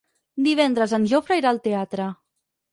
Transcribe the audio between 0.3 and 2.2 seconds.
Divendres en Jofre irà al teatre.